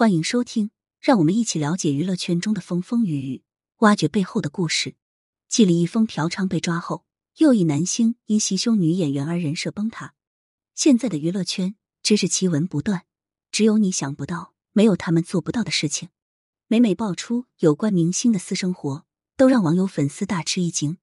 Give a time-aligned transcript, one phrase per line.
[0.00, 3.42] 欢迎收听，让我们一起了解娱乐圈中的风风雨雨，
[3.80, 4.94] 挖掘背后的故事。
[5.46, 7.04] 继李易峰嫖娼被抓后，
[7.36, 10.14] 又一男星因袭胸女演员而人设崩塌。
[10.74, 13.04] 现在的娱乐圈真是奇闻不断，
[13.52, 16.08] 只有你想不到，没有他们做不到的事情。
[16.66, 19.04] 每每爆出有关明星的私生活，
[19.36, 20.96] 都让网友粉丝大吃一惊。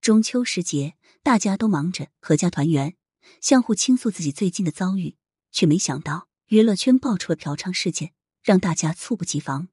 [0.00, 2.96] 中秋时节，大家都忙着阖家团圆，
[3.42, 5.16] 相互倾诉自己最近的遭遇，
[5.52, 8.14] 却没想到娱乐圈爆出了嫖娼事件。
[8.42, 9.68] 让大家猝不及防，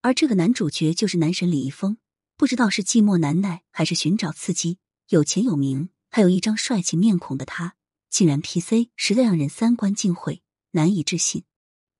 [0.00, 1.98] 而这个男主角就是男神李易峰。
[2.36, 7.76] 不知道是寂寞难耐，还是寻找刺激，有钱有名，还有一张帅气面孔的他，
[8.10, 10.42] 竟然 P C，实在让人三观尽毁，
[10.72, 11.44] 难以置信。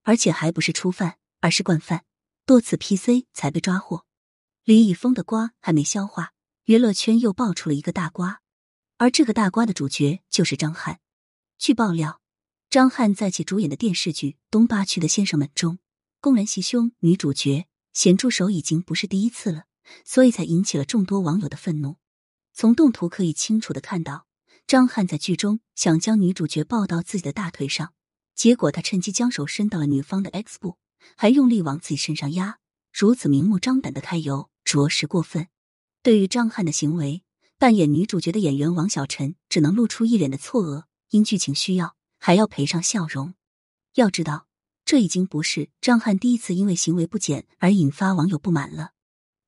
[0.03, 2.03] 而且还不是初犯，而是惯犯，
[2.45, 4.05] 多次 P C 才被抓获。
[4.65, 6.33] 李易峰的瓜还没消化，
[6.65, 8.41] 娱乐圈又爆出了一个大瓜，
[8.97, 10.99] 而这个大瓜的主角就是张翰。
[11.57, 12.19] 据爆料，
[12.69, 15.79] 张翰在其主演的电视剧《东八区的先生们》中。
[16.25, 19.65] 公然袭胸女主角，咸猪手已经不是第一次了，
[20.03, 21.97] 所以才引起了众多网友的愤怒。
[22.51, 24.25] 从动图可以清楚的看到，
[24.65, 27.93] 张翰在剧中想将女主角抱到自己的大腿上，
[28.33, 30.79] 结果他趁机将手伸到了女方的 X 部，
[31.15, 32.57] 还用力往自己身上压，
[32.91, 35.49] 如此明目张胆的揩油，着实过分。
[36.01, 37.21] 对于张翰的行为，
[37.59, 43.35] 扮演女主角的演员王小晨只能露出一脸的错愕，因剧情需要，还要赔上笑容。
[43.93, 44.44] 要知道。
[44.85, 48.91] 这已经不是张翰第一次因为行为不检而引发网友不满了。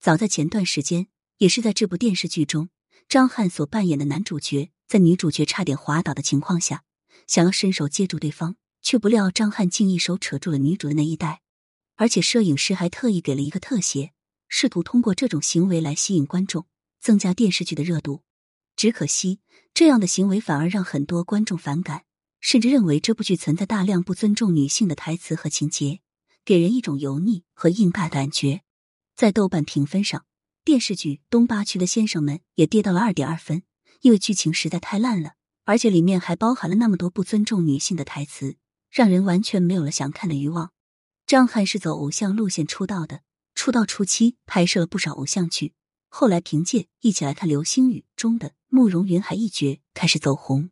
[0.02, 1.08] 早在前段时间，
[1.38, 2.70] 也是在这部电视剧中，
[3.08, 6.84] 张翰所扮演的男主角在女主角差点滑倒的情况下，
[7.28, 11.42] 想要伸手接住对方，却不料张翰竟一手扯住了女主的内衣带，
[11.98, 14.14] 而且摄影师还特意给了一个特写，
[14.48, 16.66] 试图通过这种行为来吸引观众，
[17.00, 18.24] 增加电视剧的热度。
[18.76, 19.40] 只可惜，
[19.76, 22.06] 这样的行为反而让很多观众反感。
[22.40, 26.00] 甚至认为这部剧存在大量不尊重女性的台词和情节，
[26.46, 28.62] 给人一种油腻和硬尬的感觉。
[29.16, 30.26] 在豆瓣评分上，
[30.64, 33.64] 电视剧《东八区的先生们》也跌到了二点二分，
[34.02, 35.34] 因为剧情实在太烂了，
[35.66, 38.58] 而且里面还包含了那么多不尊重女性的台词，
[38.92, 40.72] 让人完全没有了想看的欲望。
[41.26, 43.22] 张翰是走偶像路线出道的，
[43.56, 45.74] 出道初期拍摄了不少偶像剧，
[46.10, 50.70] 后来凭借《一起来看流星雨》中的慕容云海一角开始走红。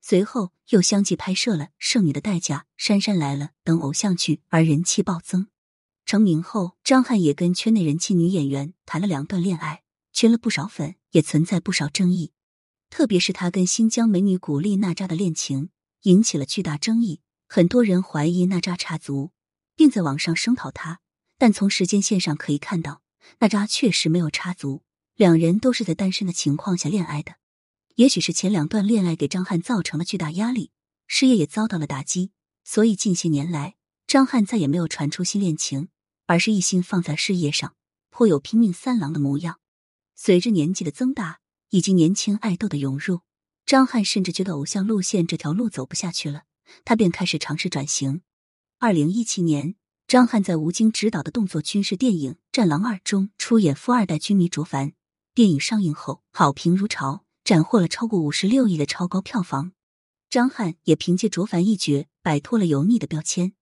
[0.00, 5.48] 随后又相继拍摄了《剩女的代价》《杉杉来了》等偶像剧，而人气暴增。
[6.06, 9.82] 成名后，张翰也跟圈内人气女演员谈了两段恋爱，
[10.12, 12.30] 圈了不少粉，也存在不少争议。
[12.88, 15.70] 特别是他跟新疆美女古力娜扎的恋情，
[16.02, 19.32] 引起了巨大争议，很多人怀疑娜扎插足，
[19.74, 21.00] 并在网上声讨他。
[21.36, 23.02] 但从时间线上可以看到，
[23.40, 24.84] 娜扎确实没有插足，
[25.16, 27.34] 两人都是在单身的情况下恋爱的。
[27.96, 30.70] 也许是前两段恋爱给张翰造成了巨大压力，
[31.06, 32.30] 事业也遭到了打击，
[32.64, 35.88] 所以近些年来，张翰再也没有传出新恋情，
[36.26, 37.74] 而是一心放在事业上，
[38.08, 39.60] 颇有拼命三郎的模样。
[40.14, 41.40] 随着年纪的增大
[41.70, 43.20] 以及年轻爱豆的涌入，
[43.66, 46.44] 张翰甚至觉得偶像路线这条路走不下去了，
[46.84, 48.22] 他便开始尝试转型。
[48.78, 49.74] 二零一七年，
[50.06, 54.92] 张翰在吴京执导的动作军事电影《战狼二》中出演富二代军迷卓凡，
[55.34, 57.24] 电影上映后好评如潮。
[57.50, 59.72] 斩获了超过五十六亿的超高票房，
[60.28, 63.54] 张翰也凭借卓凡一角摆脱了油腻的标签，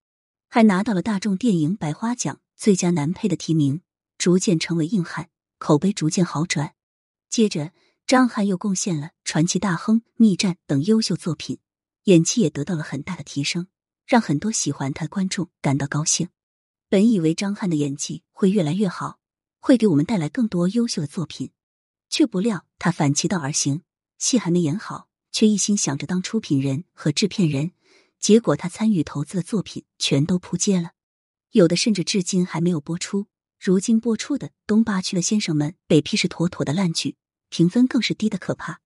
[0.51, 3.81] 还拿到了大众电影百花奖最佳男配的提名，
[4.19, 6.75] 逐渐成为硬汉，口碑逐渐好转。
[7.31, 7.73] 接着，
[8.07, 11.59] 张翰又贡献了《传奇大亨》《逆战》等优秀作品，
[12.05, 13.69] 演技也得到了很大的提升，
[14.07, 16.29] 让很多喜欢他的观众感到高兴。
[16.91, 19.19] 本以为张翰的演技会越来越好，
[19.61, 21.53] 会给我们带来更多优秀的作品。
[22.11, 23.83] 却不料他反其道而行，
[24.19, 27.73] 戏还没演好，却一心想着当出品人和制片人，
[28.19, 30.93] 结果他参与投资的作品全都扑街了，
[31.51, 33.27] 有的甚至至今还没有播出。
[33.61, 37.17] 如今播出的《东八区的先生们》被批是妥妥的烂剧，
[37.49, 38.81] 评分更是低的可怕。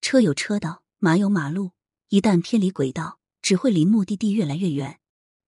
[0.00, 1.72] 车有车道，马有马路，
[2.08, 4.98] 一旦偏离轨道，只会离目的地越来越远。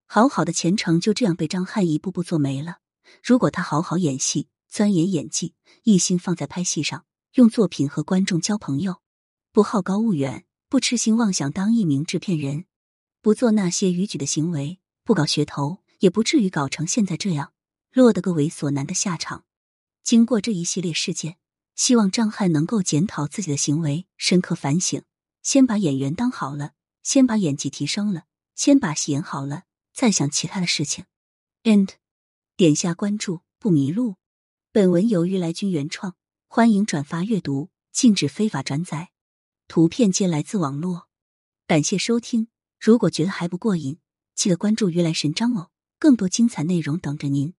[0.07, 2.79] 好好的前程就这样被张翰一步步做没了。
[3.23, 7.05] 如果他好好演戏，钻研演技，一心放在拍戏上。
[7.37, 9.03] 用作品和观众交朋友，
[9.53, 12.65] 不好高骛远，不痴心妄想当一名制片人，
[13.21, 17.53] 不做那些逾矩的行为，不搞噱头，也不至于搞成现在这样，
[17.93, 19.45] 落得个猥琐男的下场。
[20.03, 21.37] 经过这一系列事件，
[21.75, 25.03] 希望张翰能够检讨自己的行为，深刻反省，
[25.43, 26.73] 先把演员当好了，
[27.03, 28.25] 先把演技提升了，
[28.55, 31.05] 先把戏演好了，再想其他的事情。
[31.65, 31.91] And，
[32.57, 34.15] 点下关注不迷路。
[34.73, 36.15] 本文由于来君原创。
[36.57, 39.11] 欢迎转发阅读，禁止非法转载，
[39.69, 41.07] 图片皆来自网络。
[41.67, 42.49] 感谢收听，
[42.81, 43.99] 如果觉得还不过瘾，
[44.35, 45.69] 记得关注鱼来神章哦。
[45.99, 47.53] 更多精彩内容等着您。